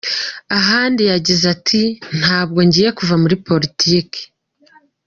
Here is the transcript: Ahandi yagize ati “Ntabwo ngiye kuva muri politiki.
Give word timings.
Ahandi 0.57 1.01
yagize 1.11 1.43
ati 1.55 1.81
“Ntabwo 2.19 2.59
ngiye 2.67 2.89
kuva 2.97 3.15
muri 3.21 3.35
politiki. 3.47 4.21